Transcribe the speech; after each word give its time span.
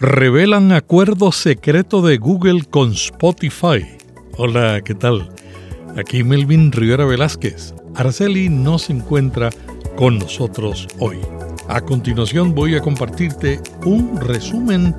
Revelan 0.00 0.72
acuerdo 0.72 1.30
secreto 1.30 2.00
de 2.00 2.16
Google 2.16 2.64
con 2.64 2.92
Spotify. 2.92 3.84
Hola, 4.38 4.80
¿qué 4.82 4.94
tal? 4.94 5.28
Aquí 5.94 6.24
Melvin 6.24 6.72
Rivera 6.72 7.04
Velázquez. 7.04 7.74
Araceli 7.94 8.48
no 8.48 8.78
se 8.78 8.94
encuentra 8.94 9.50
con 9.96 10.18
nosotros 10.18 10.88
hoy. 11.00 11.18
A 11.68 11.82
continuación 11.82 12.54
voy 12.54 12.76
a 12.76 12.80
compartirte 12.80 13.60
un 13.84 14.18
resumen 14.18 14.96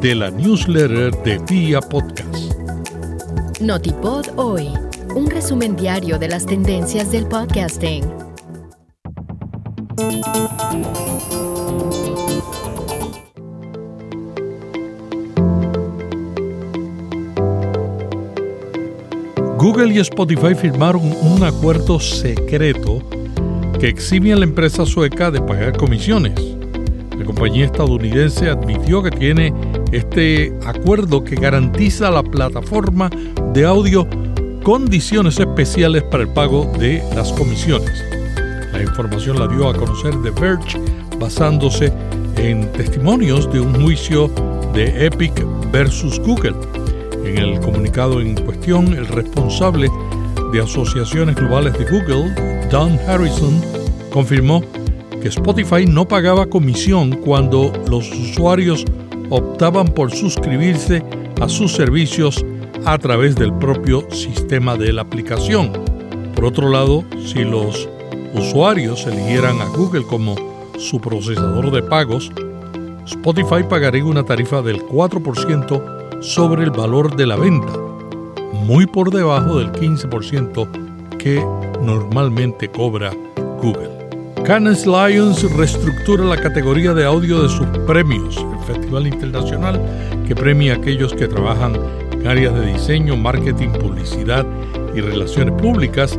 de 0.00 0.14
la 0.14 0.30
newsletter 0.30 1.20
de 1.24 1.40
Vía 1.50 1.80
Podcast. 1.80 2.52
Notipod 3.60 4.24
hoy, 4.36 4.68
un 5.16 5.28
resumen 5.28 5.74
diario 5.74 6.16
de 6.16 6.28
las 6.28 6.46
tendencias 6.46 7.10
del 7.10 7.26
podcasting. 7.26 8.04
Google 19.78 19.94
y 19.94 20.00
Spotify 20.00 20.56
firmaron 20.56 21.02
un 21.22 21.44
acuerdo 21.44 22.00
secreto 22.00 23.00
que 23.78 23.86
exime 23.86 24.32
a 24.32 24.36
la 24.36 24.42
empresa 24.42 24.84
sueca 24.84 25.30
de 25.30 25.40
pagar 25.40 25.76
comisiones. 25.76 26.34
La 27.16 27.24
compañía 27.24 27.66
estadounidense 27.66 28.50
admitió 28.50 29.04
que 29.04 29.12
tiene 29.12 29.54
este 29.92 30.52
acuerdo 30.66 31.22
que 31.22 31.36
garantiza 31.36 32.08
a 32.08 32.10
la 32.10 32.24
plataforma 32.24 33.08
de 33.54 33.64
audio 33.64 34.04
condiciones 34.64 35.38
especiales 35.38 36.02
para 36.02 36.24
el 36.24 36.30
pago 36.30 36.68
de 36.76 37.00
las 37.14 37.32
comisiones. 37.34 38.02
La 38.72 38.82
información 38.82 39.38
la 39.38 39.46
dio 39.46 39.68
a 39.68 39.74
conocer 39.74 40.12
The 40.24 40.30
Verge 40.40 40.76
basándose 41.20 41.92
en 42.36 42.66
testimonios 42.72 43.48
de 43.52 43.60
un 43.60 43.80
juicio 43.80 44.28
de 44.74 45.06
Epic 45.06 45.40
versus 45.70 46.18
Google 46.18 46.56
en 47.28 47.38
el 47.38 47.60
comunicado 47.60 48.20
en 48.20 48.34
cuestión, 48.34 48.94
el 48.94 49.06
responsable 49.06 49.90
de 50.52 50.60
asociaciones 50.60 51.36
globales 51.36 51.74
de 51.78 51.84
Google, 51.84 52.34
Don 52.70 52.98
Harrison, 53.06 53.60
confirmó 54.10 54.62
que 55.20 55.28
Spotify 55.28 55.84
no 55.86 56.08
pagaba 56.08 56.46
comisión 56.46 57.16
cuando 57.16 57.72
los 57.88 58.10
usuarios 58.10 58.84
optaban 59.30 59.88
por 59.88 60.10
suscribirse 60.12 61.02
a 61.40 61.48
sus 61.48 61.72
servicios 61.72 62.44
a 62.84 62.98
través 62.98 63.36
del 63.36 63.52
propio 63.52 64.10
sistema 64.10 64.76
de 64.76 64.92
la 64.92 65.02
aplicación. 65.02 65.72
Por 66.34 66.46
otro 66.46 66.70
lado, 66.70 67.04
si 67.26 67.44
los 67.44 67.88
usuarios 68.34 69.06
eligieran 69.06 69.60
a 69.60 69.66
Google 69.66 70.04
como 70.04 70.36
su 70.78 71.00
procesador 71.00 71.70
de 71.70 71.82
pagos, 71.82 72.30
Spotify 73.04 73.64
pagaría 73.68 74.04
una 74.04 74.24
tarifa 74.24 74.62
del 74.62 74.82
4% 74.82 76.07
sobre 76.20 76.64
el 76.64 76.70
valor 76.70 77.14
de 77.14 77.26
la 77.26 77.36
venta, 77.36 77.72
muy 78.52 78.86
por 78.86 79.10
debajo 79.10 79.58
del 79.58 79.70
15% 79.72 80.68
que 81.16 81.44
normalmente 81.82 82.68
cobra 82.68 83.12
Google. 83.62 83.90
Cannes 84.44 84.86
Lions 84.86 85.42
reestructura 85.56 86.24
la 86.24 86.40
categoría 86.40 86.94
de 86.94 87.04
audio 87.04 87.42
de 87.42 87.48
sus 87.48 87.66
premios, 87.86 88.36
el 88.36 88.74
festival 88.74 89.06
internacional 89.06 89.80
que 90.26 90.34
premia 90.34 90.74
a 90.74 90.76
aquellos 90.76 91.12
que 91.14 91.28
trabajan 91.28 91.76
en 92.12 92.26
áreas 92.26 92.54
de 92.54 92.72
diseño, 92.72 93.16
marketing, 93.16 93.70
publicidad 93.70 94.46
y 94.94 95.00
relaciones 95.00 95.60
públicas, 95.60 96.18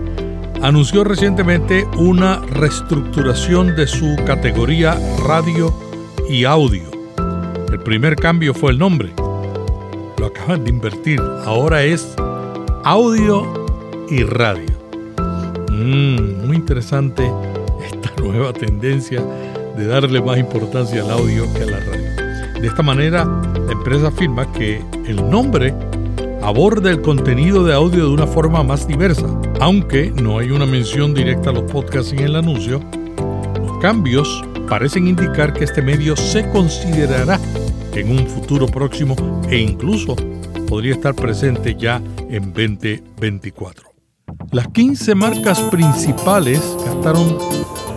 anunció 0.61 1.03
recientemente 1.03 1.85
una 1.97 2.39
reestructuración 2.39 3.75
de 3.75 3.87
su 3.87 4.15
categoría 4.25 4.97
radio 5.25 5.73
y 6.29 6.45
audio. 6.45 6.83
El 7.71 7.79
primer 7.79 8.15
cambio 8.15 8.53
fue 8.53 8.71
el 8.71 8.77
nombre 8.77 9.13
acaban 10.29 10.63
de 10.63 10.69
invertir. 10.69 11.19
Ahora 11.45 11.83
es 11.83 12.15
audio 12.83 13.67
y 14.09 14.23
radio. 14.23 14.69
Mm, 15.71 16.47
muy 16.47 16.55
interesante 16.55 17.29
esta 17.83 18.11
nueva 18.21 18.53
tendencia 18.53 19.21
de 19.77 19.85
darle 19.85 20.21
más 20.21 20.37
importancia 20.37 21.01
al 21.03 21.11
audio 21.11 21.45
que 21.53 21.63
a 21.63 21.65
la 21.65 21.79
radio. 21.79 22.61
De 22.61 22.67
esta 22.67 22.83
manera, 22.83 23.25
la 23.65 23.71
empresa 23.71 24.07
afirma 24.07 24.51
que 24.51 24.83
el 25.05 25.29
nombre 25.29 25.73
aborda 26.41 26.89
el 26.89 27.01
contenido 27.01 27.63
de 27.63 27.73
audio 27.73 28.07
de 28.07 28.13
una 28.13 28.27
forma 28.27 28.63
más 28.63 28.87
diversa. 28.87 29.27
Aunque 29.59 30.11
no 30.11 30.39
hay 30.39 30.51
una 30.51 30.65
mención 30.65 31.13
directa 31.13 31.49
a 31.49 31.53
los 31.53 31.71
podcasts 31.71 32.11
en 32.13 32.19
el 32.19 32.35
anuncio, 32.35 32.81
los 33.59 33.77
cambios 33.79 34.43
parecen 34.67 35.07
indicar 35.07 35.53
que 35.53 35.63
este 35.63 35.81
medio 35.81 36.15
se 36.15 36.49
considerará 36.49 37.39
en 37.99 38.11
un 38.11 38.27
futuro 38.27 38.65
próximo 38.65 39.15
e 39.49 39.57
incluso 39.57 40.15
podría 40.67 40.93
estar 40.93 41.13
presente 41.15 41.75
ya 41.77 42.01
en 42.29 42.53
2024. 42.53 43.89
Las 44.51 44.67
15 44.69 45.15
marcas 45.15 45.59
principales 45.63 46.61
gastaron 46.85 47.37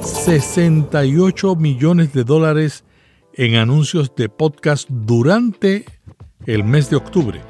68 0.02 1.54
millones 1.56 2.12
de 2.12 2.24
dólares 2.24 2.84
en 3.34 3.56
anuncios 3.56 4.14
de 4.16 4.28
podcast 4.28 4.88
durante 4.90 5.84
el 6.46 6.64
mes 6.64 6.90
de 6.90 6.96
octubre. 6.96 7.40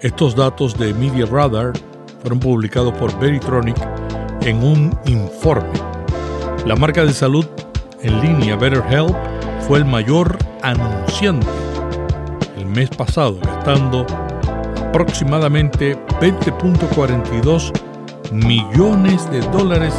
Estos 0.00 0.36
datos 0.36 0.78
de 0.78 0.94
Media 0.94 1.26
Radar 1.26 1.72
fueron 2.20 2.40
publicados 2.40 2.96
por 2.96 3.18
Veritronic 3.18 3.76
en 4.42 4.62
un 4.62 4.98
informe. 5.06 5.78
La 6.64 6.76
marca 6.76 7.04
de 7.04 7.12
salud 7.12 7.46
en 8.02 8.20
línea 8.20 8.56
BetterHelp 8.56 9.14
fue 9.66 9.78
el 9.78 9.84
mayor 9.84 10.38
anunciante 10.62 11.59
mes 12.70 12.90
pasado, 12.90 13.38
gastando 13.42 14.06
aproximadamente 14.88 15.96
20.42 16.20 17.72
millones 18.32 19.30
de 19.30 19.40
dólares 19.50 19.94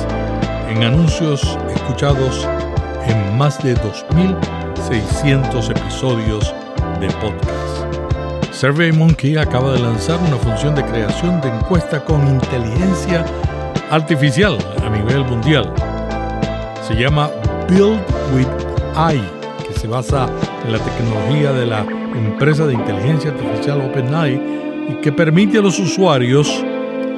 en 0.70 0.84
anuncios 0.84 1.58
escuchados 1.76 2.48
en 3.08 3.38
más 3.38 3.62
de 3.64 3.76
2.600 3.76 5.70
episodios 5.70 6.54
de 7.00 7.08
podcast. 7.08 8.54
SurveyMonkey 8.54 9.38
acaba 9.38 9.74
de 9.74 9.80
lanzar 9.80 10.20
una 10.20 10.38
función 10.38 10.76
de 10.76 10.86
creación 10.86 11.42
de 11.42 11.50
encuesta 11.50 12.04
con 12.04 12.28
inteligencia 12.28 13.26
artificial 13.90 14.58
a 14.84 14.90
nivel 14.90 15.24
mundial. 15.26 15.74
Se 16.88 16.96
llama 16.96 17.30
Build 17.68 18.00
with 18.34 18.48
AI, 18.96 19.22
que 19.68 19.74
se 19.80 19.88
basa 19.88 20.28
en 20.66 20.72
la 20.72 20.80
tecnología 20.80 21.52
de 21.54 21.66
la 21.66 21.86
empresa 22.16 22.66
de 22.66 22.74
inteligencia 22.74 23.32
artificial 23.32 23.82
OpenAI 23.82 24.42
y 24.90 24.94
que 25.02 25.12
permite 25.12 25.60
a 25.60 25.62
los 25.62 25.80
usuarios 25.80 26.64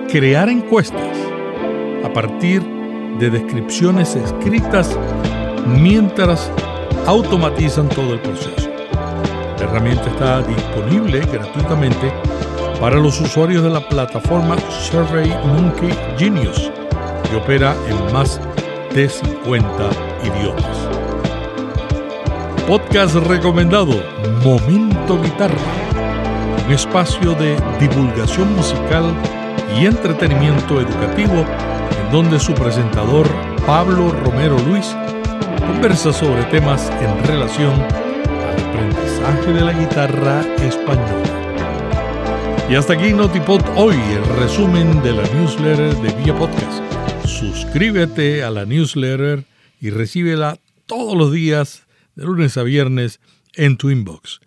crear 0.09 0.49
encuestas 0.49 1.17
a 2.03 2.11
partir 2.11 2.61
de 3.19 3.29
descripciones 3.29 4.15
escritas 4.15 4.97
mientras 5.67 6.51
automatizan 7.05 7.89
todo 7.89 8.13
el 8.13 8.19
proceso. 8.19 8.69
La 9.57 9.65
herramienta 9.65 10.09
está 10.09 10.41
disponible 10.41 11.19
gratuitamente 11.31 12.11
para 12.79 12.97
los 12.97 13.19
usuarios 13.21 13.63
de 13.63 13.69
la 13.69 13.87
plataforma 13.87 14.57
SurveyMonkey 14.69 15.93
Genius 16.17 16.71
que 17.29 17.37
opera 17.37 17.75
en 17.89 18.13
más 18.13 18.39
de 18.93 19.09
50 19.09 19.89
idiomas. 20.23 21.02
Podcast 22.67 23.15
recomendado 23.15 23.91
Momento 24.41 25.21
Guitarra, 25.21 25.53
un 26.65 26.71
espacio 26.71 27.33
de 27.33 27.57
divulgación 27.77 28.55
musical 28.55 29.13
y 29.77 29.85
entretenimiento 29.85 30.79
educativo 30.79 31.45
en 31.99 32.11
donde 32.11 32.39
su 32.39 32.53
presentador 32.53 33.27
Pablo 33.65 34.11
Romero 34.11 34.57
Luis 34.59 34.95
conversa 35.67 36.13
sobre 36.13 36.43
temas 36.45 36.89
en 37.01 37.25
relación 37.25 37.73
al 37.73 38.69
aprendizaje 38.69 39.51
de 39.51 39.61
la 39.61 39.73
guitarra 39.73 40.41
española. 40.63 41.43
Y 42.69 42.75
hasta 42.75 42.93
aquí 42.93 43.11
Notipod 43.11 43.61
hoy, 43.75 43.95
el 43.95 44.25
resumen 44.37 45.03
de 45.03 45.11
la 45.11 45.23
newsletter 45.33 45.95
de 45.97 46.23
Vía 46.23 46.33
Podcast. 46.33 46.81
Suscríbete 47.25 48.41
a 48.41 48.49
la 48.49 48.65
newsletter 48.65 49.43
y 49.81 49.89
recíbela 49.89 50.57
todos 50.85 51.17
los 51.17 51.33
días 51.33 51.83
de 52.15 52.25
lunes 52.25 52.57
a 52.57 52.63
viernes 52.63 53.19
en 53.53 53.77
tu 53.77 53.89
inbox. 53.89 54.39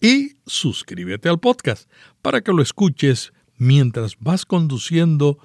Y 0.00 0.36
suscríbete 0.46 1.28
al 1.28 1.40
podcast 1.40 1.90
para 2.22 2.42
que 2.42 2.52
lo 2.52 2.62
escuches 2.62 3.32
mientras 3.56 4.16
vas 4.18 4.44
conduciendo 4.44 5.38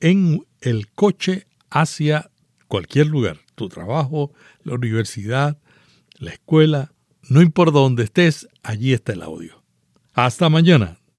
en 0.00 0.44
el 0.60 0.90
coche 0.90 1.46
hacia 1.70 2.30
cualquier 2.66 3.06
lugar, 3.06 3.38
tu 3.54 3.68
trabajo, 3.68 4.32
la 4.64 4.74
universidad, 4.74 5.58
la 6.18 6.32
escuela, 6.32 6.92
no 7.28 7.42
importa 7.42 7.78
dónde 7.78 8.04
estés, 8.04 8.48
allí 8.62 8.92
está 8.92 9.12
el 9.12 9.22
audio. 9.22 9.62
Hasta 10.14 10.48
mañana. 10.48 11.01